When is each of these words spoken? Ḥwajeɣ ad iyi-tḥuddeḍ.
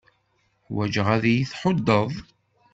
Ḥwajeɣ 0.69 1.07
ad 1.15 1.23
iyi-tḥuddeḍ. 1.31 2.09